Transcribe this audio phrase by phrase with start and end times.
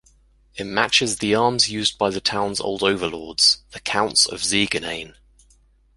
[0.55, 5.13] It matches the arms used by the town's old overlords, the Counts of Ziegenhain.